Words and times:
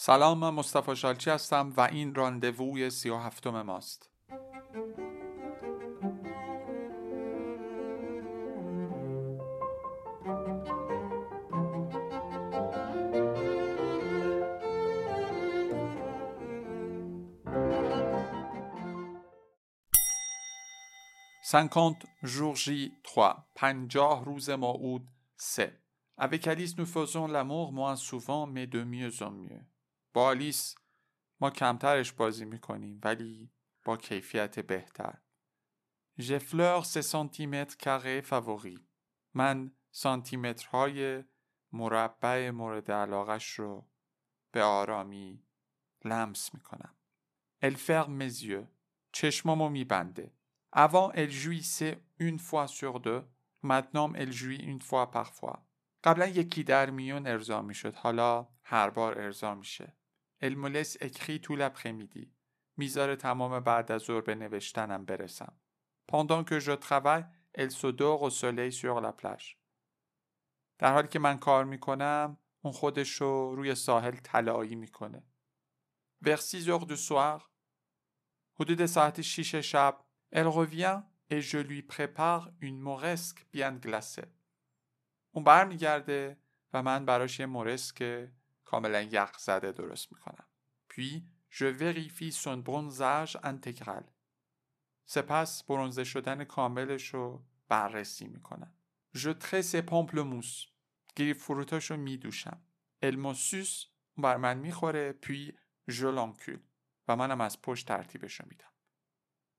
سلام 0.00 0.38
من 0.38 0.50
مصطفی 0.50 0.96
شالچی 0.96 1.30
هستم 1.30 1.72
و 1.76 1.80
این 1.80 2.14
راندووی 2.14 2.90
سی 2.90 3.10
و 3.10 3.16
هفتم 3.16 3.62
ماست 3.62 4.10
jours 22.24 22.56
J 22.56 22.90
3 23.04 23.36
پنجاه 23.54 24.24
روز 24.24 24.50
موعود 24.50 25.08
3 25.36 25.72
Avec 26.18 26.46
Alice 26.46 26.76
nous 26.78 26.86
faisons 26.86 27.26
l'amour 27.26 27.72
moins 27.72 27.96
souvent 27.96 28.46
mais 28.46 28.66
de 28.66 28.84
mieux 28.84 29.22
en 29.22 29.30
mieux 29.30 29.77
با 30.12 30.24
آلیس 30.26 30.74
ما 31.40 31.50
کمترش 31.50 32.12
بازی 32.12 32.44
می‌کنیم 32.44 33.00
ولی 33.04 33.50
با 33.84 33.96
کیفیت 33.96 34.60
بهتر. 34.60 35.18
ژفلور 36.18 36.82
سه 36.82 37.02
سانتیمتر 37.02 37.76
کاره 37.84 38.20
فاوری 38.20 38.88
من 39.34 39.72
سانتیمترهای 39.90 41.24
مربع 41.72 42.50
مورد 42.50 42.90
علاقش 42.90 43.50
رو 43.52 43.88
به 44.52 44.62
آرامی 44.62 45.44
لمس 46.04 46.54
می‌کنم. 46.54 46.94
الفر 47.62 48.06
مزیو 48.06 48.66
چشمامو 49.12 49.68
میبنده. 49.68 50.32
Avant, 50.76 51.10
elle 51.14 51.30
jouissait 51.30 51.96
une 52.20 52.38
fois 52.38 52.66
sur 52.66 53.00
deux. 53.00 53.22
Maintenant, 53.62 54.12
elle 54.14 54.32
jouit 54.32 54.62
une 54.72 54.80
fois 54.80 55.10
parfois. 55.10 55.58
قبلا 56.04 56.26
یکی 56.26 56.64
در 56.64 56.90
میون 56.90 57.26
ارضا 57.26 57.62
می‌شد. 57.62 57.94
حالا 57.94 58.48
هر 58.70 58.90
بار 58.90 59.18
ارضا 59.18 59.54
میشه. 59.54 59.96
المولس 60.40 60.96
اکری 61.00 61.38
تو 61.38 61.56
l'après-midi 61.56 62.28
می‌ذاره 62.76 63.16
تمام 63.16 63.60
بعد 63.60 63.92
از 63.92 64.02
ظهر 64.02 64.20
به 64.20 64.34
نوشتنم 64.34 65.04
برسم. 65.04 65.60
pendant 66.12 66.44
que 66.44 66.58
je 66.58 66.72
travaille 66.72 67.26
elle 67.54 67.70
se 67.70 67.86
dort 67.86 68.22
au 68.22 68.30
soleil 68.30 68.72
sur 68.72 69.00
la 69.00 69.12
plage 69.12 69.56
در 70.78 70.92
حالی 70.92 71.08
که 71.08 71.18
من 71.18 71.38
کار 71.38 71.64
می‌کنم 71.64 72.38
اون 72.62 72.72
خودش 72.72 73.12
رو 73.12 73.54
روی 73.54 73.74
ساحل 73.74 74.16
طلایی 74.16 74.74
می‌کنه. 74.74 75.22
Vers 76.24 76.42
6 76.42 76.68
heures 76.68 76.86
du 76.86 76.96
soir. 76.96 77.42
حدود 78.60 78.86
ساعت 78.86 79.20
6 79.20 79.54
شب. 79.54 80.04
Elle 80.34 80.48
revient 80.48 81.02
et 81.30 81.40
je 81.40 81.58
lui 81.58 81.82
prépare 81.82 82.50
une 82.60 82.80
moresque 82.80 83.46
bien 83.52 83.80
glacée. 83.86 84.26
اون 85.34 85.44
برمیگرده 85.44 86.36
و 86.72 86.82
من 86.82 87.04
براش 87.04 87.40
یه 87.40 87.46
مورسک 87.46 88.28
کاملا 88.68 89.02
یخ 89.02 89.38
زده 89.38 89.72
درست 89.72 90.12
می‌کنم. 90.12 90.46
Puis 90.90 91.22
je 91.50 91.66
vérifie 91.80 92.32
son 92.32 92.62
bronzage 92.68 93.36
intégral. 93.42 94.04
سپس 95.04 95.62
برونزه 95.62 96.04
شدن 96.04 96.44
کاملش 96.44 97.14
رو 97.14 97.44
بررسی 97.68 98.28
می‌کنم. 98.28 98.74
Je 99.16 99.32
tresse 99.32 99.70
ses 99.72 99.82
pamplemousses. 99.82 100.66
گریپ 101.16 101.36
فروتاشو 101.36 101.96
میدوشم. 101.96 102.60
Elle 103.04 103.16
m'ossus 103.16 103.86
بر 104.16 104.36
من 104.36 104.58
می‌خوره 104.58 105.18
puis 105.22 105.54
je 105.90 106.06
l'encule 106.16 106.60
و 107.08 107.16
منم 107.16 107.40
از 107.40 107.62
پشت 107.62 107.88
ترتیبشو 107.88 108.44
میدم. 108.48 108.72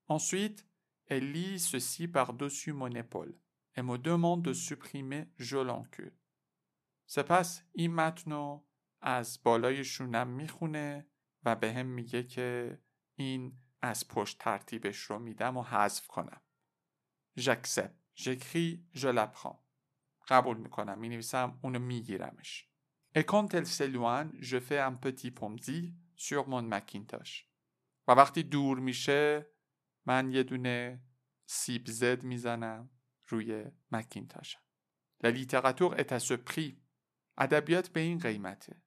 Ensuite, 0.08 0.64
elle 1.08 1.32
lit 1.32 1.58
ceci 1.58 2.08
par-dessus 2.08 2.72
mon 2.72 2.94
épaule 3.04 3.34
et 3.76 3.82
me 3.82 3.96
demande 3.98 4.42
de 4.42 4.52
supprimer 4.52 5.22
je 5.38 5.56
l'encule. 5.56 6.16
سپس 7.06 7.62
این 7.72 7.94
متن 7.94 8.32
رو 8.32 8.66
از 9.02 9.40
بالای 9.42 9.84
شونم 9.84 10.28
می‌خونه 10.28 11.06
و 11.44 11.56
به 11.56 11.72
هم 11.72 11.86
میگه 11.86 12.22
که 12.22 12.78
این 13.14 13.58
از 13.82 14.08
پشت 14.08 14.38
ترتیبش 14.38 14.98
رو 14.98 15.18
میدم 15.18 15.56
و 15.56 15.62
حذف 15.62 16.06
کنم. 16.06 16.40
J'écris, 18.16 18.78
je 18.94 19.08
l'apprends. 19.16 19.58
قبول 20.28 20.56
می‌کنم. 20.56 20.98
می 20.98 21.08
نویسم 21.08 21.58
اونو 21.62 21.78
میگیرمش. 21.78 22.70
Et 23.14 23.22
quand 23.22 23.54
elle 23.54 23.66
s'éloigne, 23.66 24.30
je 24.40 24.58
fais 24.60 24.78
un 24.78 24.96
petit. 25.04 25.32
و 28.08 28.12
وقتی 28.12 28.42
دور 28.42 28.78
میشه 28.78 29.46
من 30.06 30.30
یه 30.30 30.42
دونه 30.42 31.02
سیب 31.46 31.86
زد 31.86 32.22
می‌زنم 32.22 32.90
روی 33.28 33.64
مکینتاشم 33.92 34.60
La 35.22 35.30
littérature 35.30 35.94
est 35.98 36.12
à 36.12 36.18
ce 36.18 36.34
prix. 36.34 36.76
ادبیات 37.38 37.88
به 37.88 38.00
این 38.00 38.18
قیمته. 38.18 38.82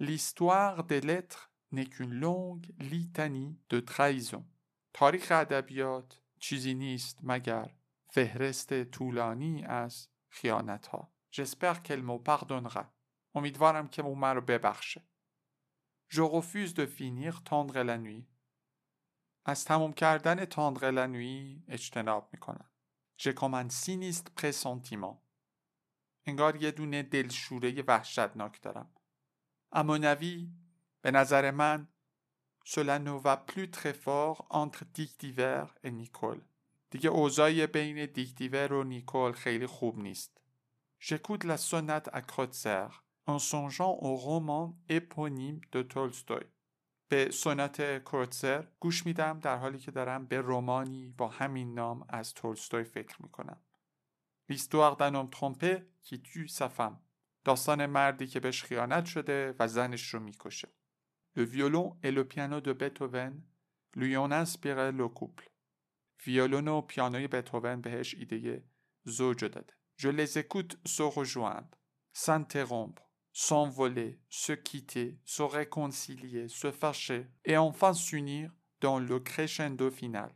L'histoire 0.00 0.84
des 0.84 1.00
lettres 1.00 1.50
n'est 1.72 1.86
qu'une 1.86 2.14
longue 2.14 2.66
litanie 2.78 3.58
de 3.68 3.80
trahison. 3.80 4.44
تاریخ 4.92 5.32
ادبیات 5.32 6.20
چیزی 6.38 6.74
نیست 6.74 7.18
مگر 7.22 7.74
فهرست 8.08 8.84
طولانی 8.84 9.64
از 9.64 10.08
خیانت 10.28 10.86
ها. 10.86 11.12
J'espère 11.32 11.82
qu'elle 11.82 12.02
me 12.02 12.18
pardonnera. 12.18 12.84
امیدوارم 13.34 13.88
که 13.88 14.02
اون 14.02 14.18
من 14.18 14.34
رو 14.34 14.40
ببخشه. 14.40 15.04
Je 16.08 16.22
refuse 16.22 16.74
de 16.74 16.86
finir 16.86 17.42
tendre 17.42 17.82
la 17.84 17.98
nuit. 17.98 18.26
از 19.44 19.64
تموم 19.64 19.92
کردن 19.92 20.44
تاندر 20.44 20.90
لنوی 20.90 21.62
اجتناب 21.68 22.28
می‌کنم. 22.32 22.70
ژکومن 23.18 23.68
سینیست 23.68 24.34
پرسانتیمان 24.36 25.18
انگار 26.26 26.62
یه 26.62 26.70
دونه 26.70 27.02
دلشوره 27.02 27.82
وحشتناک 27.82 28.62
دارم. 28.62 28.90
امونوی 29.72 30.48
به 31.02 31.10
نظر 31.10 31.50
من 31.50 31.88
cela 32.64 32.98
ne 32.98 33.14
va 33.24 33.36
plus 33.36 33.70
très 33.70 33.94
fort 33.94 34.46
entre 34.50 34.84
دیکتیور 34.94 35.70
و 35.84 35.90
نیکول. 35.90 36.40
دیگه 36.90 37.10
اوضاع 37.10 37.66
بین 37.66 38.06
دیکتیور 38.06 38.72
و 38.72 38.84
نیکول 38.84 39.32
خیلی 39.32 39.66
خوب 39.66 39.98
نیست. 39.98 40.40
La 41.00 41.56
sonate 41.56 42.08
à 42.12 42.20
Kreutzer 42.22 42.88
en 43.26 43.38
songeant 43.38 43.94
au 44.00 44.16
roman 44.16 44.76
éponyme 44.88 45.60
de 45.72 45.82
Tolstoy. 45.82 46.44
به 47.08 47.30
سنت 47.30 48.04
کورتزر 48.04 48.64
گوش 48.80 49.06
میدم 49.06 49.40
در 49.40 49.56
حالی 49.56 49.78
که 49.78 49.90
دارم 49.90 50.26
به 50.26 50.40
رومانی 50.40 51.14
با 51.18 51.28
همین 51.28 51.74
نام 51.74 52.06
از 52.08 52.34
تولستوی 52.34 52.84
فکر 52.84 53.22
می‌کنم. 53.22 53.60
Homme 54.50 55.30
trompé 55.30 55.72
qui 56.02 56.22
tue 56.22 56.48
sa 56.48 56.68
femme. 56.68 57.07
داستان 57.48 57.86
مردی 57.86 58.26
که 58.26 58.40
بهش 58.40 58.62
خیانت 58.62 59.04
شده 59.04 59.54
و 59.58 59.68
زنش 59.68 60.14
رو 60.14 60.20
می‌کشه. 60.20 60.68
Le 61.36 61.44
violon 61.44 61.96
et 62.02 62.10
le 62.10 62.24
piano 62.24 62.60
de 62.60 62.72
Beethoven 62.72 63.32
lui 63.96 64.16
ont 64.16 64.32
inspiré 64.32 64.92
le 64.92 65.08
couple. 65.08 65.48
ویولون 66.26 66.68
و 66.68 66.80
پیانوی 66.80 67.28
بتوون 67.28 67.80
بهش 67.80 68.14
ایده 68.14 68.64
زوج 69.04 69.44
داده. 69.44 69.74
Je 69.96 70.08
les 70.08 70.38
écoute 70.38 70.78
se 70.96 71.02
rejoindre, 71.02 71.74
s'interrompre, 72.12 73.04
s'envoler, 73.32 74.20
se 74.28 74.52
quitter, 74.52 75.18
se 75.24 75.42
réconcilier, 75.42 76.48
se 76.48 76.70
fâcher 76.70 77.22
et 77.50 77.56
enfin 77.56 77.94
s'unir 77.94 78.50
dans 78.80 78.98
le 78.98 79.18
crescendo 79.20 79.90
final. 79.90 80.32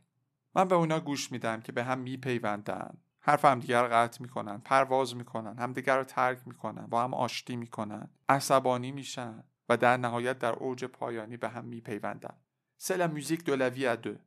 من 0.55 0.67
به 0.67 0.75
اونا 0.75 0.99
گوش 0.99 1.31
میدم 1.31 1.61
که 1.61 1.71
به 1.71 1.83
هم 1.83 1.99
میپیوندن 1.99 3.02
حرف 3.25 3.45
همدیگر 3.45 3.87
قطع 3.87 4.21
می‌کنن 4.21 4.57
پرواز 4.57 5.15
می‌کنن 5.15 5.57
همدیگر 5.57 5.97
رو 5.97 6.03
ترک 6.03 6.47
می‌کنن 6.47 6.85
با 6.87 7.03
هم 7.03 7.13
آشتی 7.13 7.55
می‌کنن 7.55 8.09
عصبانی 8.29 8.91
میشن 8.91 9.43
و 9.69 9.77
در 9.77 9.97
نهایت 9.97 10.39
در 10.39 10.53
اوج 10.53 10.85
پایانی 10.85 11.37
به 11.37 11.49
هم 11.49 11.65
میپیوندن 11.65 12.37
de 12.79 13.55
la 13.55 13.69
vie 13.69 13.87
à 13.87 13.95
deux. 13.95 14.19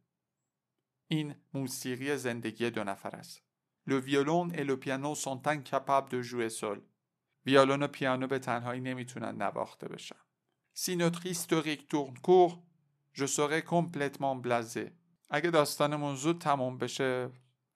این 1.09 1.35
موسیقی 1.55 2.17
زندگی 2.17 2.71
دو 2.71 2.85
نفر 2.85 3.17
است. 3.17 3.43
Le 3.89 4.01
violon 4.01 4.51
et 4.55 4.65
le 4.65 4.77
piano 4.77 5.15
sont 5.15 5.47
incapables 5.47 6.11
de 6.11 6.23
jouer 6.23 6.49
seuls. 6.49 6.81
ویالون 7.47 7.83
و 7.83 7.87
پیانو 7.87 8.27
به 8.27 8.39
تنهایی 8.39 8.81
نمی‌تونن 8.81 9.43
نواخته 9.43 9.89
بشن. 9.89 10.17
Notre 10.77 11.27
historique 11.27 11.89
tourne 11.89 12.19
court, 12.19 12.59
je 13.13 13.27
serai 13.27 13.63
complètement 13.63 14.37
blasé. 14.37 14.91
اگه 15.31 15.51
داستانمون 15.51 16.15
زود 16.15 16.39
تموم 16.39 16.79
بشه 16.79 17.31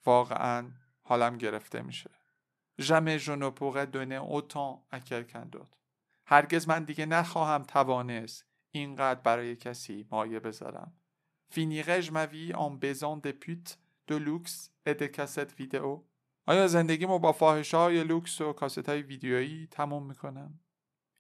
واقعا 0.07 0.71
حالم 1.11 1.39
گرفته 1.39 1.83
میشه. 1.83 2.11
Jamais 2.81 3.19
je 3.19 3.33
ne 3.33 3.51
pourrai 3.51 3.87
donner 3.87 4.19
autant 4.19 4.87
à. 4.93 4.99
هرگز 6.27 6.69
من 6.69 6.85
دیگه 6.85 7.07
نخواهم 7.07 7.63
توانست 7.63 8.47
اینقدر 8.71 9.21
برای 9.21 9.57
کسی 9.57 10.07
مایه 10.11 10.41
بذارم. 10.41 10.93
Finirai-je 11.53 12.13
ma 12.13 12.27
vie 12.27 12.55
en 12.55 12.71
baisant 12.71 13.17
des 13.17 13.33
putes 13.33 13.79
de 14.07 14.17
luxe 14.17 14.71
et 14.87 14.95
des 14.95 15.11
cassettes 15.11 15.55
vidéo? 15.59 16.05
آیا 16.47 16.67
زندگیمو 16.67 17.19
با 17.19 17.33
فاحشه 17.33 17.77
های 17.77 18.05
لوکس 18.05 18.41
و 18.41 18.53
کاست 18.53 18.89
های 18.89 19.03
ویدیویی 19.03 19.67
تموم 19.71 20.07
می‌کنم؟ 20.07 20.61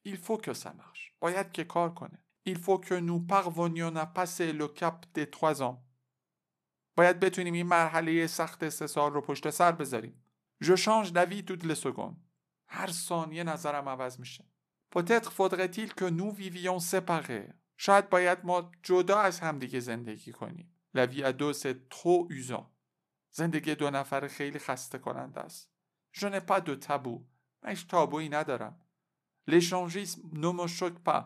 Il 0.08 0.16
faut 0.16 0.40
que 0.46 0.54
ça. 0.54 0.72
باید 1.20 1.52
که 1.52 1.64
کار 1.64 1.94
کنه. 1.94 2.24
Il 2.48 2.58
faut 2.58 2.78
que 2.78 2.94
nous 2.94 3.20
parvenions 3.20 3.96
à 3.96 4.06
passer 4.06 4.52
le 4.52 4.68
cap 4.68 5.06
des. 5.14 5.26
باید 7.00 7.20
بتونیم 7.20 7.54
این 7.54 7.66
مرحله 7.66 8.26
سخت 8.26 8.68
سه 8.68 8.86
سال 8.86 9.12
رو 9.12 9.20
پشت 9.20 9.50
سر 9.50 9.72
بذاریم. 9.72 10.24
Change 10.62 11.08
d'avis 11.12 11.42
toutes 11.42 11.64
les 11.64 11.82
secondes. 11.84 12.16
هر 12.66 12.90
ثانیه 12.90 13.44
نظرم 13.44 13.88
عوض 13.88 14.20
میشه. 14.20 14.44
peut-être 14.94 15.30
faudrait-il 15.32 15.94
que 15.94 16.10
nous 16.10 16.32
vivions 16.32 16.78
séparés. 16.78 17.54
شاید 17.76 18.10
باید 18.10 18.38
ما 18.44 18.70
جدا 18.82 19.20
از 19.20 19.40
همدیگه 19.40 19.80
زندگی 19.80 20.32
کنیم. 20.32 20.72
À 20.96 21.32
deux 21.32 21.52
c'est 21.52 21.88
trop 21.90 22.28
usant. 22.30 22.64
زندگی 23.30 23.74
دو 23.74 23.90
نفر 23.90 24.28
خیلی 24.28 24.58
خسته 24.58 24.98
کننده 24.98 25.40
است. 25.40 25.72
N'ai 26.16 26.40
pas 26.50 26.60
de 26.60 26.74
tabou. 26.86 27.26
من 27.62 27.70
هیچ 27.70 27.86
تابویی 27.86 28.28
ندارم. 28.28 28.80
Ne 29.50 30.52
me 30.58 30.66
choque 30.78 31.00
pas. 31.08 31.22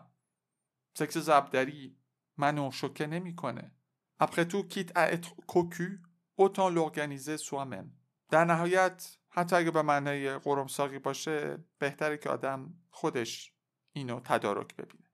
سکس 0.97 1.17
زبدری 1.17 1.97
منو 2.37 2.71
شوکه 2.71 3.07
نمی‌کنه. 3.07 3.71
Après 4.19 4.47
tout, 4.47 4.63
quitte 4.63 4.91
à 4.95 5.11
être 5.11 5.35
cocu, 5.47 6.01
autant 6.37 6.69
l'organiser 6.69 7.37
soi-même. 7.37 7.91
در 8.29 8.45
نهایت 8.45 9.17
حتی 9.29 9.55
اگه 9.55 9.71
به 9.71 9.81
معنای 9.81 10.37
قرمساقی 10.37 10.99
باشه 10.99 11.57
بهتره 11.79 12.17
که 12.17 12.29
آدم 12.29 12.73
خودش 12.89 13.53
اینو 13.93 14.19
تدارک 14.19 14.75
ببینه. 14.75 15.09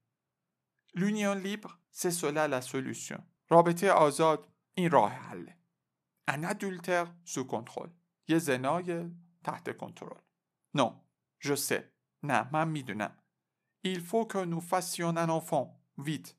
L'union 0.96 1.36
libre, 1.36 1.80
c'est 1.92 2.12
cela 2.12 2.48
la 2.48 2.62
solution. 2.62 3.22
رابطه 3.50 3.92
آزاد 3.92 4.48
این 4.74 4.92
راه 4.92 5.12
حله. 5.12 5.58
Un 6.28 6.44
adultère 6.44 7.08
sous 7.26 7.46
contrôle. 7.46 7.90
یه 8.28 8.38
زنای 8.38 9.10
تحت 9.44 9.78
کنترل. 9.78 10.22
Non, 10.78 10.94
je 11.40 11.56
sais. 11.56 11.84
نه 12.24 12.50
من 12.54 12.68
می‌دونم. 12.68 13.18
Il 13.84 14.00
faut 14.02 14.26
que 14.26 14.46
nous 14.46 14.62
fassions 14.62 15.18
un 15.18 15.30
enfant. 15.30 15.82
Vite. 15.98 16.34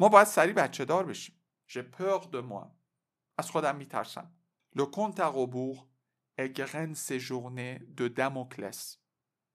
ما 0.00 0.08
باید 0.08 0.26
سریع 0.26 0.54
بچه 0.54 0.84
دار 0.84 1.04
بشیم. 1.04 1.34
J'ai 1.66 1.82
peur 1.82 2.28
de 2.28 2.40
moi. 2.40 2.76
از 3.38 3.50
خودم 3.50 3.76
میترسم. 3.76 4.30
Le 4.76 4.82
compte 4.82 5.20
à 5.20 5.28
rebours 5.28 5.88
égrène 6.38 6.94
ses 6.94 7.20
journées 7.20 7.78
de 7.96 8.08
Damoclès. 8.08 8.98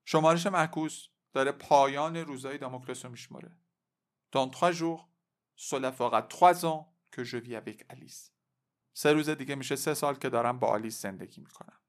شمارش 0.04 0.46
معکوس 0.46 1.08
داره 1.32 1.52
پایان 1.52 2.16
روزای 2.16 2.58
داموکلس 2.58 3.04
رو 3.04 3.10
میشماره. 3.10 3.56
Dans 4.32 4.48
trois 4.50 4.72
jours, 4.72 5.08
cela 5.56 5.92
fera 5.92 6.22
trois 6.22 6.64
ans 6.64 6.86
que 7.10 7.24
je 7.24 7.36
vis 7.36 7.56
avec 7.56 7.84
Alice. 7.92 8.30
سه 8.92 9.12
روز 9.12 9.28
دیگه 9.28 9.54
میشه 9.54 9.76
سه 9.76 9.94
سال 9.94 10.14
که 10.14 10.28
دارم 10.28 10.58
با 10.58 10.66
آلیس 10.66 11.02
زندگی 11.02 11.40
می‌کنم. 11.40 11.80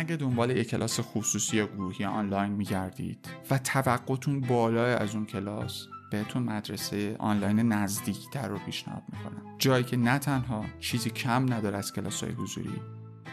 اگه 0.00 0.16
دنبال 0.16 0.50
یک 0.50 0.68
کلاس 0.68 1.00
خصوصی 1.00 1.56
یا 1.56 1.66
گروهی 1.66 2.04
آنلاین 2.04 2.52
میگردید 2.52 3.28
و 3.50 3.58
توقعتون 3.58 4.40
بالای 4.40 4.92
از 4.92 5.14
اون 5.14 5.26
کلاس 5.26 5.86
بهتون 6.10 6.42
مدرسه 6.42 7.16
آنلاین 7.18 7.60
نزدیکتر 7.60 8.48
رو 8.48 8.58
پیشنهاد 8.58 9.02
می‌کنم. 9.12 9.56
جایی 9.58 9.84
که 9.84 9.96
نه 9.96 10.18
تنها 10.18 10.64
چیزی 10.78 11.10
کم 11.10 11.52
نداره 11.52 11.78
از 11.78 11.92
کلاس 11.92 12.24
های 12.24 12.32
حضوری 12.32 12.80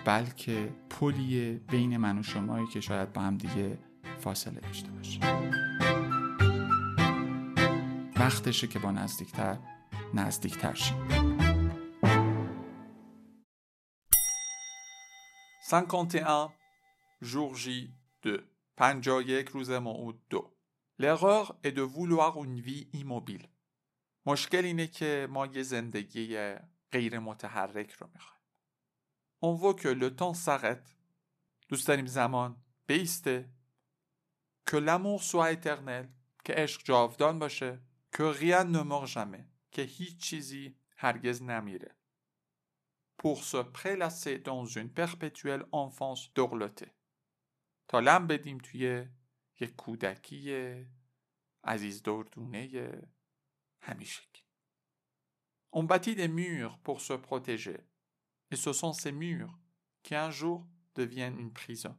بلکه 0.06 0.70
پلیه 0.90 1.62
بین 1.70 1.98
من 1.98 2.18
و 2.20 2.24
شمایی 2.24 2.68
که 2.68 2.82
شاید 2.82 3.14
با 3.14 3.22
هم 3.22 3.38
دیگه 3.38 3.78
فاصله 4.20 4.60
داشته 4.60 4.90
باشه. 4.92 5.20
وقتشه 8.16 8.68
که 8.68 8.80
با 8.80 8.92
نزدیکتر 8.92 9.58
نزدیکتر 10.14 10.74
شیم. 10.74 10.98
51 15.72 16.57
jour 17.22 17.56
J 17.56 17.90
2 18.22 18.44
51 18.78 19.50
روز 19.50 19.72
موعود 19.72 20.22
2 20.30 20.58
L'erreur 21.00 21.56
est 21.64 21.72
de 21.72 21.82
vouloir 21.82 22.38
une 22.44 22.60
vie 22.60 22.88
immobile. 22.94 23.48
مشکل 24.26 24.66
اینه 24.66 24.88
که 24.88 25.28
ما 25.30 25.46
یه 25.46 25.64
زندگی 25.64 26.56
غیر 26.92 27.20
متحرک 27.20 27.92
رو 27.92 28.10
می‌خوایم. 28.14 28.42
On 29.42 29.56
veut 29.56 29.76
que 29.82 29.88
le 29.88 30.16
temps 30.16 30.34
s'arrête. 30.34 30.90
دوست 31.70 31.88
داریم 31.88 32.06
زمان 32.06 32.64
بیسته. 32.88 33.50
Que 34.70 34.78
l'amour 34.78 35.24
soit 35.24 35.54
éternel. 35.54 36.08
که 36.44 36.54
عشق 36.54 36.84
جاودان 36.84 37.40
باشه. 37.40 37.80
Que 38.16 38.24
rien 38.40 38.64
ne 38.64 38.84
meurt 38.84 39.08
jamais. 39.08 39.46
که 39.72 39.82
هیچ 39.82 40.18
چیزی 40.18 40.76
هرگز 40.98 41.42
نمیره. 41.44 41.96
Pour 43.18 43.44
se 43.44 43.58
prélasser 43.58 44.38
dans 44.40 44.66
une 44.66 44.90
perpétuelle 44.90 45.66
enfance 45.72 46.34
dorlotée. 46.34 46.97
تا 47.88 48.00
لم 48.00 48.28
بدیم 48.28 48.58
توی 48.58 49.06
یک 49.60 49.76
کودکی 49.76 50.86
عزیز 51.64 52.04
دردونه 52.04 52.92
همیشگی. 53.82 54.42
On 55.74 55.84
bâtit 55.84 56.16
des 56.16 56.28
murs 56.28 56.80
pour 56.80 57.02
se 57.02 57.14
protéger. 57.14 57.80
Et 58.52 58.56
ce 58.56 58.72
sont 58.74 58.94
ces 58.94 59.12
murs 59.12 59.54
qui 60.04 60.16
un 60.16 60.32
jour 60.32 60.66
deviennent 60.96 61.40
une 61.40 61.54
prison. 61.54 61.96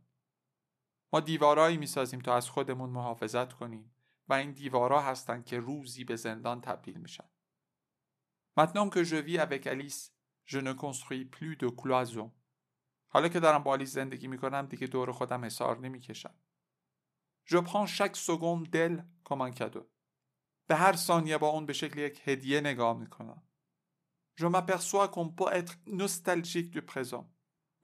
ما 1.12 1.20
دیوارایی 1.20 1.76
می‌سازیم 1.76 2.20
تا 2.20 2.37
از 2.37 2.50
خودمون 2.50 2.91
محافظت 2.91 3.52
کنیم 3.52 3.94
و 4.29 4.34
این 4.34 4.52
دیوارا 4.52 5.02
هستند 5.02 5.44
که 5.44 5.61
روزی 5.61 6.05
به 6.05 6.17
زندان 6.17 6.61
تبدیل 6.61 6.99
میشن. 6.99 7.29
Maintenant 8.58 8.91
que 8.91 9.05
je 9.05 9.17
vis 9.17 9.38
avec 9.38 9.67
Alice, 9.67 10.12
je 10.44 10.58
ne 10.58 10.73
construis 10.73 11.25
plus 11.25 11.56
de 11.56 11.69
cloisons. 11.69 12.32
حالا 13.08 13.28
که 13.28 13.40
دارم 13.40 13.62
با 13.62 13.70
آلیس 13.70 13.93
زندگی 13.93 14.28
می‌کنم 14.28 14.66
دیگه 14.66 14.87
دور 14.87 15.12
خودم 15.12 15.44
حسار 15.44 15.78
نمی‌کشم. 15.78 16.34
Je 17.44 17.56
prends 17.56 17.87
chaque 17.87 18.16
seconde 18.16 18.69
d'elle 18.70 19.05
comme 19.25 19.43
un 19.43 19.50
cadeau. 19.50 19.84
به 20.66 20.76
هر 20.76 20.96
ثانیه 20.96 21.38
با 21.38 21.49
اون 21.49 21.66
به 21.66 21.72
شکل 21.72 21.99
یک 21.99 22.22
هدیه 22.25 22.60
نگاه 22.60 22.99
می‌کنم. 22.99 23.43
Je 24.40 24.44
m'aperçois 24.44 25.08
qu'on 25.08 25.34
peut 25.38 25.52
être 25.52 25.75
nostalgique 25.87 26.70
du 26.70 26.82
présent. 26.82 27.25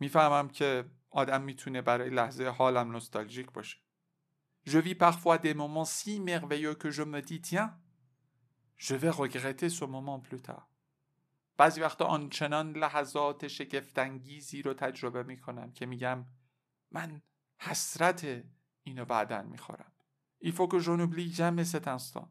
می‌فهمم 0.00 0.48
که 0.48 0.90
آدم 1.10 1.42
می‌تونه 1.42 1.82
برای 1.82 2.10
لحظه 2.10 2.48
حالم 2.48 2.90
نوستالژیک 2.92 3.50
باشه. 3.50 3.78
Je 4.66 4.78
vis 4.78 4.94
parfois 4.94 5.38
des 5.38 5.54
moments 5.54 5.84
si 5.84 6.20
merveilleux 6.20 6.74
que 6.74 6.90
je 6.90 7.02
me 7.02 7.20
dis 7.20 7.40
tiens, 7.40 7.70
je 8.76 8.94
vais 8.94 9.10
regretter 9.10 9.68
ce 9.68 9.84
moment 9.84 10.20
plus 10.20 10.40
tard. 10.40 10.73
بعضی 11.56 11.80
وقتا 11.80 12.04
آنچنان 12.04 12.72
لحظات 12.72 13.48
شگفتانگیزی 13.48 14.62
رو 14.62 14.74
تجربه 14.74 15.22
می‌کنم 15.22 15.72
که 15.72 15.86
میگم 15.86 16.26
من 16.90 17.22
حسرت 17.58 18.44
اینو 18.82 19.04
بعدا 19.04 19.42
می‌خورم. 19.42 19.92
Il 20.44 20.52
faut 20.52 20.68
que 20.68 20.78
je 20.78 20.90
n'oublie 20.90 21.32
jamais 21.32 21.64
cet 21.64 21.86
instant. 21.88 22.28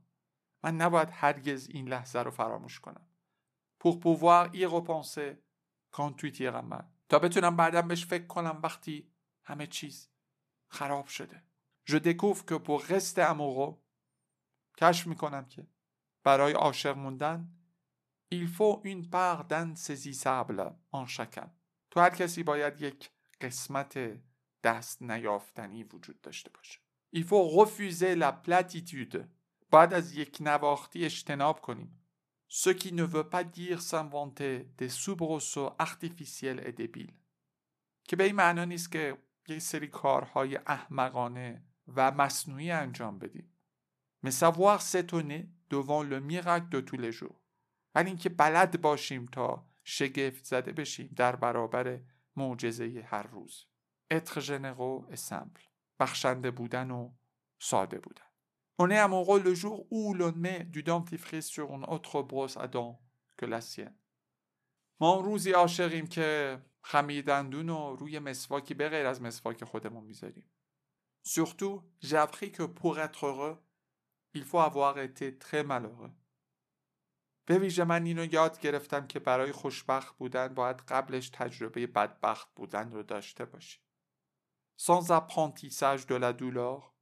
من 0.64 0.76
نباید 0.76 1.10
هرگز 1.12 1.70
این 1.70 1.88
لحظه 1.88 2.20
رو 2.20 2.32
فراموش 2.32 2.80
کنم. 2.80 3.08
Pour 3.84 4.00
pouvoir 4.00 4.56
y 4.56 4.66
repenser 4.66 5.38
quand 5.92 6.14
tu 6.18 6.42
mal. 6.42 6.84
تا 7.10 7.20
بتونم 7.20 7.56
بعدا 7.56 7.82
بهش 7.82 8.06
فکر 8.06 8.28
کنم 8.28 8.60
وقتی 8.64 9.12
همه 9.44 9.68
چیز 9.68 10.10
خراب 10.68 11.08
شده. 11.08 11.44
Je 11.90 11.96
découvre 11.96 12.46
que 12.46 12.58
pour 12.66 12.82
rester 12.82 13.22
amoureux 13.22 13.78
کشف 14.78 15.08
می‌کنم 15.08 15.46
که 15.46 15.68
برای 16.24 16.54
عاشق 16.54 16.98
موندن 16.98 17.63
il 18.34 18.48
faut 18.48 18.82
une 18.84 19.10
part 19.10 19.46
d'insaisissable 19.46 20.74
en 20.92 21.06
chacun. 21.06 21.50
تو 21.92 22.00
هر 22.00 22.10
کسی 22.10 22.44
باید 22.44 22.82
یک 22.82 23.10
قسمت 23.42 24.00
دست 24.64 25.02
نیافتنی 25.02 25.84
وجود 25.84 26.22
داشته 26.22 26.50
باشه. 26.50 26.80
Il 27.16 27.24
faut 27.24 27.48
refuser 27.48 28.16
la 28.16 28.32
platitude. 28.32 29.28
باید 29.70 29.94
از 29.94 30.16
یک 30.16 30.38
نواختی 30.42 31.06
اجتناب 31.06 31.62
کنیم. 31.62 32.00
Ce 32.50 32.70
qui 32.70 32.92
ne 32.92 33.04
veut 33.04 33.30
pas 33.30 33.44
dire 33.44 33.82
s'inventer 33.82 34.68
des 34.78 34.90
soubresauts 34.90 35.76
artificiels 35.80 36.60
et 36.68 36.72
débiles. 36.72 37.14
که 38.04 38.16
به 38.16 38.24
این 38.24 38.36
معنا 38.36 38.66
نیست 38.66 38.92
که 38.92 39.18
یک 39.48 39.60
سری 39.60 39.88
کارهای 39.88 40.56
احمقانه 40.56 41.64
و 41.96 42.12
مصنوعی 42.12 42.72
انجام 42.72 43.20
بدیم. 43.20 43.50
Mais 44.26 44.32
savoir 44.32 44.82
s'étonner 44.82 45.50
devant 45.70 46.02
le 46.02 46.20
miracle 46.20 46.70
de 46.70 46.80
tous 46.80 46.98
les 46.98 47.12
jours. 47.12 47.43
ولی 47.96 48.08
اینکه 48.08 48.30
بلد 48.30 48.82
باشیم 48.82 49.26
تا 49.26 49.66
شگفت 49.84 50.46
زده 50.46 50.72
بشیم 50.72 51.14
در 51.16 51.36
برابر 51.36 52.00
معجزه 52.36 53.08
هر 53.08 53.24
روز. 53.24 53.66
اتخ 54.12 54.40
ژنق 54.40 54.80
و 54.80 55.06
اسمبل 55.12 55.62
بخشنده 56.00 56.52
بودن 56.52 56.92
و 56.92 57.12
ساده 57.60 58.00
بودن. 58.00 58.26
اون 58.76 58.92
ام 58.92 59.14
اوقو 59.14 59.38
لو 59.38 59.54
جور 59.54 59.86
او 59.90 60.14
لون 60.14 60.34
می 60.34 60.64
دودام 60.64 61.06
تیفخیس 61.06 61.48
سور 61.48 61.66
اون 61.66 61.84
اوتر 61.84 62.22
بروس 62.22 62.58
ادان 62.58 62.98
کلاسین 63.40 63.90
ما 65.00 65.14
اون 65.14 65.26
روزی 65.26 65.52
عاشقیم 65.52 66.08
که 66.08 66.60
خمیردندون 66.82 67.68
رو 67.68 67.96
روی 67.96 68.20
مسواکی 68.20 68.74
به 68.74 68.90
غیر 68.90 69.06
از 69.06 69.22
مسواک 69.22 69.64
خودمون 69.64 70.04
می‌ذاریم. 70.04 70.46
سورتو 71.26 71.84
ژابخی 72.02 72.50
که 72.50 72.68
پور 72.68 73.00
اتر 73.00 73.28
اورو 73.28 73.58
ایل 74.32 74.44
فو 74.44 74.58
اوار 74.58 75.00
اته 75.00 75.32
تری 75.32 75.62
مالورو 75.62 76.10
به 77.46 77.60
ویژه 77.60 77.84
من 77.84 78.06
اینو 78.06 78.34
یاد 78.34 78.60
گرفتم 78.60 79.08
که 79.08 79.20
برای 79.20 79.52
خوشبخت 79.52 80.18
بودن 80.18 80.48
باید 80.48 80.82
قبلش 80.82 81.30
تجربه 81.30 81.88
بدبخت 81.88 82.54
بودن 82.56 82.92
رو 82.92 83.04
داشته 83.04 83.46
باشی. 83.46 83.80
Sans 84.78 85.12
apprentissage 85.12 86.08
de 86.08 86.16
la 86.16 86.34
douleur, 86.34 86.94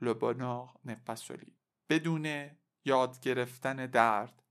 le 0.00 0.14
bonheur 0.14 0.78
n'est 0.84 1.04
pas 1.06 1.16
solide. 1.16 1.56
بدون 1.88 2.50
یاد 2.84 3.20
گرفتن 3.20 3.86
درد، 3.86 4.42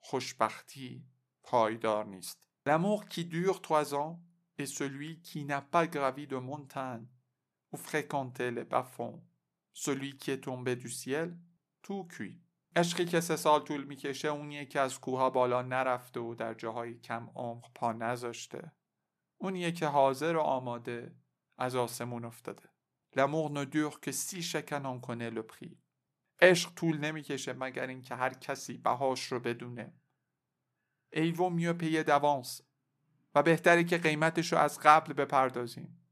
خوشبختی 0.00 1.06
پایدار 1.42 2.04
نیست. 2.04 2.38
L'amour 2.66 3.06
qui 3.08 3.24
dure 3.24 3.62
trois 3.62 3.94
ans 3.94 4.20
est 4.58 4.66
celui 4.66 5.22
qui 5.22 5.44
n'a 5.44 5.62
pas 5.62 5.86
gravi 5.86 6.26
de 6.26 6.36
montagne 6.36 7.06
ou 7.72 7.76
fréquenter 7.76 8.50
les 8.50 8.64
bas-fonds 8.64 9.22
celui 9.78 10.16
qui 10.16 10.32
est 10.32 10.40
tombé 10.40 10.74
du 10.74 10.90
ciel 10.90 11.38
تو 11.82 12.04
cuit 12.04 12.40
عشقی 12.78 13.04
که 13.04 13.20
سه 13.20 13.36
سال 13.36 13.60
طول 13.60 13.84
می‌کشه 13.84 14.28
اونیه 14.28 14.66
که 14.66 14.80
از 14.80 15.00
کوها 15.00 15.30
بالا 15.30 15.62
نرفته 15.62 16.20
و 16.20 16.34
در 16.34 16.54
جاهای 16.54 16.94
کم 16.94 17.30
عمق 17.34 17.72
پا 17.74 17.92
نذاشته 17.92 18.72
اونیه 19.38 19.72
که 19.72 19.86
حاضر 19.86 20.36
و 20.36 20.40
آماده 20.40 21.14
از 21.58 21.76
آسمون 21.76 22.24
افتاده 22.24 22.68
que 24.04 24.12
si 24.12 24.42
chacun 24.42 24.84
en 24.84 24.98
connaît 25.00 25.30
le 25.30 25.42
prix. 25.42 25.76
عشق 26.40 26.74
طول 26.74 26.98
نمی‌کشه 26.98 27.52
مگر 27.52 27.86
اینکه 27.86 28.14
هر 28.14 28.34
کسی 28.34 28.78
بهاش 28.78 29.24
رو 29.24 29.40
بدونه. 29.40 29.92
ای 31.12 31.34
vaut 31.34 31.52
mieux 31.52 31.82
payer 31.82 32.04
d'avance 32.08 32.62
و 33.34 33.42
بهتره 33.42 33.84
که 33.84 33.98
قیمتش 33.98 34.52
رو 34.52 34.58
از 34.58 34.78
قبل 34.82 35.12
بپردازیم. 35.12 36.04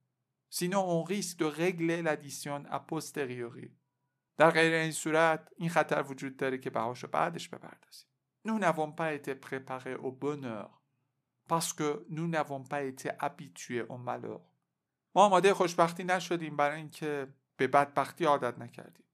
On 0.52 1.04
risque 1.04 1.37
de 1.37 1.49
régler 1.61 2.02
l'addition 2.02 2.61
a 2.70 2.78
posteriori. 2.78 3.86
در 4.37 4.50
غیر 4.50 4.75
این 4.75 4.93
صورت 4.93 5.52
این 5.57 5.69
خطر 5.69 6.02
وجود 6.02 6.37
داره 6.37 6.59
که 6.59 6.71
بهاش 6.71 7.02
رو 7.02 7.09
بعدش 7.09 7.49
بپردازیم. 7.49 8.07
Nous 8.47 8.59
n'avons 8.59 8.93
pas 8.93 9.12
été 9.12 9.35
préparés 9.35 9.97
au 9.97 10.12
bonheur 10.12 10.71
parce 11.49 11.73
que 11.73 12.07
nous 12.09 12.28
n'avons 12.28 12.62
pas 12.62 12.83
été 12.85 13.11
habitués 13.19 13.83
au 13.88 13.97
malheur. 13.99 14.40
ما 15.14 15.26
آماده 15.26 15.55
خوشبختی 15.55 16.05
نشدیم 16.05 16.57
برای 16.57 16.76
اینکه 16.76 17.26
به 17.57 17.66
بدبختی 17.66 18.25
عادت 18.25 18.59
نکردیم. 18.59 19.07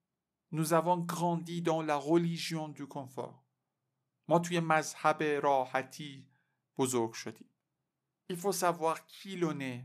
Nous 0.54 0.72
avons 0.72 0.98
grandi 0.98 1.62
dans 1.62 1.82
la 1.82 1.96
religion 1.96 2.68
du 2.68 2.86
confort. 2.86 3.42
ما 4.28 4.38
توی 4.38 4.60
مذهب 4.60 5.22
راحتی 5.22 6.26
بزرگ 6.78 7.12
شدیم. 7.12 7.48
Il 8.32 8.36
faut 8.36 8.52
savoir 8.52 9.06
qui 9.06 9.36
l'on 9.36 9.60
est 9.60 9.84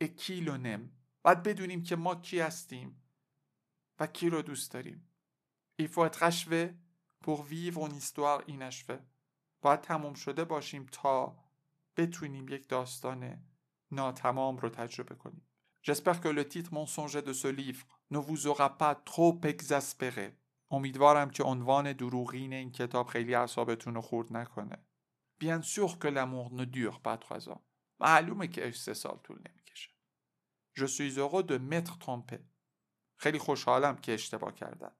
et 0.00 0.14
qui 0.14 0.40
l'on 0.40 0.64
aime. 0.64 0.90
باید 1.22 1.42
بدونیم 1.42 1.82
که 1.82 1.96
ما 1.96 2.14
کی 2.14 2.40
هستیم 2.40 3.02
و 4.00 4.06
کی 4.06 4.30
رو 4.30 4.42
دوست 4.42 4.72
داریم. 4.72 5.08
Il 5.80 5.88
faut 5.88 6.04
être 6.04 6.22
achevé 6.22 6.74
pour 7.20 7.42
vivre 7.42 7.86
une 7.86 7.96
histoire 7.96 8.42
inachevée. 8.48 8.98
باید 9.62 9.80
تموم 9.80 10.14
شده 10.14 10.44
باشیم 10.44 10.86
تا 10.92 11.36
بتونیم 11.96 12.48
یک 12.48 12.68
داستان 12.68 13.42
ناتمام 13.90 14.56
رو 14.56 14.68
تجربه 14.68 15.14
کنیم. 15.14 15.48
J'espère 15.82 16.20
que 16.20 16.28
le 16.28 16.48
titre 16.48 16.72
mensonger 16.72 17.22
de 17.22 17.32
ce 17.32 17.48
livre 17.48 17.86
ne 18.10 18.18
vous 18.18 18.46
aura 18.46 18.78
pas 18.78 18.94
trop 18.94 19.40
exaspéré. 19.44 20.36
امیدوارم 20.70 21.30
که 21.30 21.42
عنوان 21.42 21.92
دروغین 21.92 22.52
این 22.52 22.72
کتاب 22.72 23.06
خیلی 23.06 23.34
اعصابتون 23.34 23.94
رو 23.94 24.00
خورد 24.00 24.36
نکنه. 24.36 24.76
Bien 25.40 25.62
sûr 25.62 25.98
que 25.98 26.08
l'amour 26.08 26.52
ne 26.52 26.64
dure 26.64 27.00
pas 27.00 27.16
trois 27.16 27.48
ans. 27.48 27.60
معلومه 28.00 28.48
که 28.48 28.62
عشق 28.62 28.80
سه 28.80 28.94
سال 28.94 29.18
طول 29.24 29.38
نمی‌کشه. 29.38 29.90
Je 30.74 30.86
suis 30.86 31.18
heureux 31.18 31.42
de 31.42 31.58
m'être 31.58 31.98
trompé. 31.98 32.38
خیلی 33.18 33.38
خوشحالم 33.38 33.96
که 33.96 34.14
اشتباه 34.14 34.54
کردم. 34.54 34.92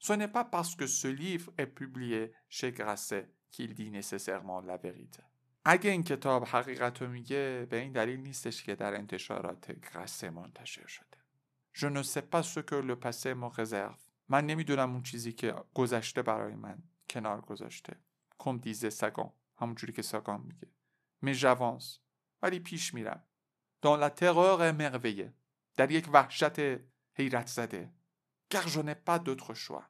Ce 0.00 0.12
n'est 0.12 0.32
pas 0.32 0.44
parce 0.44 0.74
que 0.74 0.86
ce 0.86 1.08
livre 1.08 1.48
est 1.58 1.72
publié 1.80 2.32
chez 2.48 2.72
Grasset 2.72 3.26
qu'il 3.52 3.74
dit 3.74 3.90
nécessairement 3.90 4.60
la 4.60 4.76
vérité. 4.76 5.22
اگه 5.64 5.90
این 5.90 6.02
کتاب 6.02 6.44
حقیقت 6.44 7.02
رو 7.02 7.08
میگه 7.08 7.66
به 7.70 7.76
این 7.76 7.92
دلیل 7.92 8.20
نیستش 8.20 8.62
که 8.62 8.74
در 8.74 8.94
انتشارات 8.94 9.72
گرسه 9.72 10.30
منتشر 10.30 10.86
شده. 10.86 11.18
Je 11.74 11.86
ne 11.86 12.02
sais 12.02 12.26
pas 12.32 12.42
ce 12.42 12.60
que 12.60 12.74
le 12.74 12.96
passé 12.96 13.34
me 13.34 13.48
réserve. 13.48 13.98
من 14.28 14.46
نمی‌دونم 14.46 14.92
اون 14.92 15.02
چیزی 15.02 15.32
که 15.32 15.54
گذشته 15.74 16.22
برای 16.22 16.54
من 16.54 16.82
کنار 17.10 17.40
گذاشته. 17.40 17.96
کم 18.38 18.58
دیزه 18.58 18.90
سگان. 18.90 19.32
همونجوری 19.56 19.92
که 19.92 20.02
سگان 20.02 20.40
میگه. 20.40 20.68
Mais 21.24 21.38
j'avance. 21.38 22.00
ولی 22.42 22.60
پیش 22.60 22.94
میرم. 22.94 23.24
Dans 23.82 23.96
la 23.96 24.10
terreur 24.10 24.60
émerveillée. 24.60 25.32
در 25.76 25.90
یک 25.90 26.08
وحشت 26.12 26.60
حیرت 27.22 27.46
زده. 27.46 27.92
Car 28.52 28.68
je 28.68 28.80
n'ai 28.80 28.94
pas 28.94 29.18
d'autre 29.18 29.54
choix. 29.54 29.84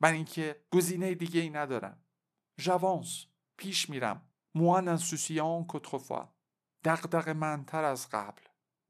من 0.00 0.12
اینکه 0.12 0.64
گزینه 0.70 1.14
دیگه 1.14 1.40
ای 1.40 1.50
ندارم. 1.50 2.02
J'avance. 2.60 3.26
پیش 3.56 3.90
میرم. 3.90 4.28
moins 4.56 4.86
insouciant 4.96 5.66
qu'autrefois. 5.66 6.26
دغدغه 6.84 7.32
منتر 7.32 7.84
از 7.84 8.08
قبل. 8.08 8.42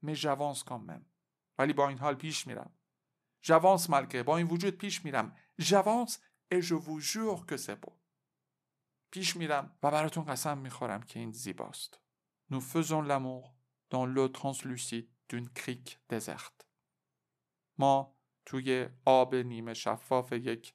J'avance 0.05 0.63
quand 0.63 0.83
même. 0.89 1.05
ولی 1.57 1.73
با 1.73 1.87
این 1.87 1.97
حال 1.97 2.15
پیش 2.15 2.47
میرم. 2.47 2.71
J'avance 3.45 3.89
malgré. 3.89 4.23
با 4.23 4.37
این 4.37 4.47
وجود 4.47 4.77
پیش 4.77 5.05
میرم. 5.05 5.35
J'avance 5.61 6.13
et 6.51 6.61
je 6.61 6.75
vous 6.75 6.99
jure 6.99 7.45
que 7.45 7.57
c'est 7.57 7.85
beau. 7.85 7.93
پیش 9.11 9.35
میرم 9.35 9.77
و 9.83 9.91
براتون 9.91 10.25
قسم 10.25 10.57
می‌خورم 10.57 11.03
که 11.03 11.19
این 11.19 11.31
زیباست. 11.31 11.99
Nous 12.51 12.61
faisons 12.61 13.01
l'amour 13.01 13.53
dans 13.89 14.05
l'eau 14.05 14.29
translucide 14.29 15.09
d'une 15.29 15.49
crique 15.49 15.99
déserte. 16.09 16.66
ما 17.77 18.15
توی 18.45 18.89
آب 19.05 19.35
نیمه 19.35 19.73
شفاف 19.73 20.31
یک 20.31 20.73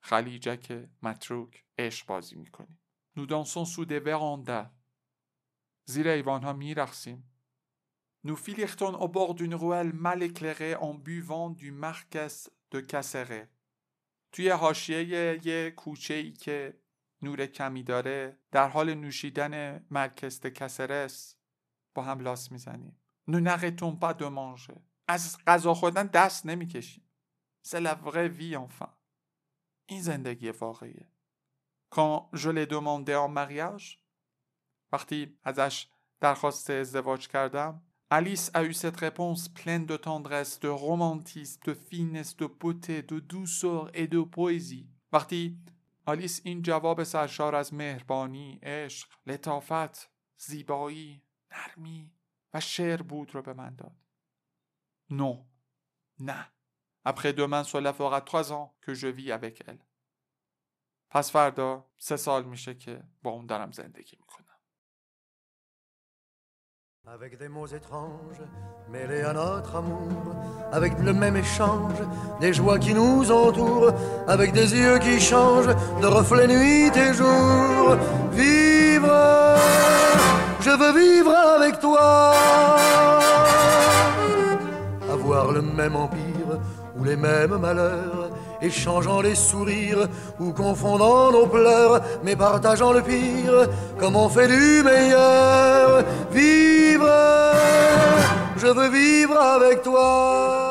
خلیجک 0.00 0.88
متروک 1.02 1.64
عشق 1.78 2.06
بازی 2.06 2.36
می‌کنیم. 2.36 2.80
Dansons 3.16 3.64
sous 3.64 3.86
des 3.86 4.00
vérandas. 4.00 4.66
زیر 5.84 6.08
ایوانها 6.08 6.52
میرقصیم. 6.52 7.32
Nous 8.26 8.36
filirtons 8.36 8.94
au 9.04 9.08
bord 9.08 9.34
d'une 9.34 9.54
ruelle 9.54 9.92
mal 9.92 10.22
éclairée 10.22 10.74
en 10.74 10.94
buvant 10.94 11.50
du 11.50 11.70
marquès 11.70 12.50
de 12.70 12.80
Casseret. 12.80 13.48
توی 14.32 14.48
حاشیه 14.48 15.46
یه 15.46 15.70
کوچه 15.70 16.14
ای 16.14 16.32
که 16.32 16.80
نور 17.22 17.46
کمی 17.46 17.82
داره 17.82 18.38
در 18.52 18.68
حال 18.68 18.94
نوشیدن 18.94 19.84
مرکز 19.90 20.40
کسرس 20.40 21.36
با 21.94 22.02
هم 22.02 22.20
لاس 22.20 22.52
می‌زنیم. 22.52 23.00
Nous 23.30 23.40
n'arrêtons 23.40 23.96
pas 23.96 24.14
de 24.14 24.28
manger. 24.28 24.80
از 25.08 25.38
غذا 25.46 25.74
خوردن 25.74 26.06
دست 26.06 26.46
نمی‌کشیم. 26.46 27.04
C'est 27.62 27.90
la 27.90 28.01
vraie 28.01 28.28
vie, 28.28 28.56
enfin 28.56 28.92
این 29.86 30.02
زندگی 30.02 30.50
واقعیه. 30.50 31.08
Quand 31.90 32.28
je 32.36 32.46
l'ai 32.46 32.66
demandée 32.66 33.16
en 33.16 33.30
mariage 33.30 33.96
وقتی 34.92 35.38
ازش 35.44 35.86
درخواست 36.20 36.70
ازدواج 36.70 37.28
کردم 37.28 37.82
Alice 38.10 38.50
a 38.54 38.58
eu 38.58 38.72
cette 38.72 39.02
réponse 39.02 39.50
pleine 39.54 39.84
de 39.84 39.96
tendresse, 39.96 40.58
de 40.60 40.76
romantisme, 40.76 41.60
de 41.64 41.74
finesse, 41.74 42.36
de 42.36 42.48
beauté, 42.48 43.02
de 43.02 43.20
douceur 43.20 43.90
et 43.94 44.06
de 44.06 44.24
poésie 44.24 44.88
وقتی 45.12 45.58
آلیس 46.06 46.40
این 46.44 46.62
جواب 46.62 47.02
سرشار 47.02 47.54
از 47.54 47.74
مهربانی 47.74 48.58
عشق 48.62 49.08
لطافت 49.26 50.10
زیبایی 50.38 51.22
نرمی 51.50 52.12
و 52.54 52.60
شعر 52.60 53.02
بود 53.02 53.34
رو 53.34 53.42
به 53.42 53.52
من 53.52 53.74
داد. 53.74 54.05
Non, 55.09 55.45
نه. 56.19 56.51
Après 57.03 57.33
demain, 57.33 57.63
cela 57.63 57.93
fera 57.93 58.21
trois 58.21 58.53
ans 58.53 58.75
que 58.81 58.93
je 58.93 59.07
vis 59.07 59.31
avec 59.31 59.63
elle. 59.67 59.79
پس 61.13 61.31
فردا 61.31 61.85
سه 61.97 62.17
سال 62.17 62.43
میشه 62.45 62.73
که 62.75 63.03
با 63.23 63.31
اون 63.31 63.45
دارم 63.45 63.71
زندگی 63.71 64.17
میکنم. 64.19 64.45
Avec 67.07 67.39
des 67.39 67.47
mots 67.47 67.65
étranges 67.65 68.43
mêlés 68.87 69.23
à 69.23 69.33
notre 69.33 69.75
amour, 69.75 70.35
avec 70.71 70.93
le 70.99 71.13
même 71.13 71.35
échange, 71.35 71.99
des 72.39 72.53
joies 72.53 72.77
qui 72.77 72.93
nous 72.93 73.31
entourent, 73.31 73.91
avec 74.27 74.53
des 74.53 74.69
yeux 74.81 74.99
qui 74.99 75.19
changent 75.19 75.75
de 76.03 76.07
reflets 76.17 76.47
nuit 76.47 76.95
et 77.05 77.13
jour. 77.19 77.95
Vivre, 78.31 79.57
je 80.65 80.73
veux 80.81 80.93
vivre 81.03 81.35
avec 81.57 81.79
toi. 81.79 83.24
Le 85.52 85.62
même 85.62 85.96
empire 85.96 86.58
ou 86.98 87.04
les 87.04 87.16
mêmes 87.16 87.56
malheurs, 87.56 88.30
échangeant 88.60 89.20
les 89.20 89.34
sourires 89.34 90.08
ou 90.40 90.52
confondant 90.52 91.30
nos 91.30 91.46
pleurs, 91.46 92.00
mais 92.24 92.36
partageant 92.36 92.92
le 92.92 93.02
pire, 93.02 93.68
comme 93.98 94.16
on 94.16 94.28
fait 94.28 94.48
du 94.48 94.82
meilleur. 94.82 96.04
Vivre, 96.32 97.08
je 98.56 98.66
veux 98.66 98.90
vivre 98.90 99.36
avec 99.36 99.82
toi. 99.82 100.65